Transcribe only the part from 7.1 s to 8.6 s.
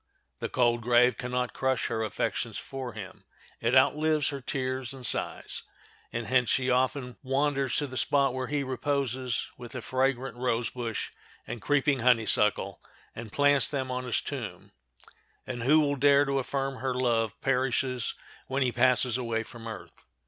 wanders to the spot where